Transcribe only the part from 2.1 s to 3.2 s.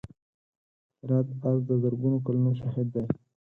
کلونو شاهد دی.